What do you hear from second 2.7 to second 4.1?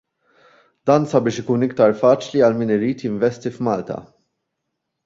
irid jinvesti f'Malta.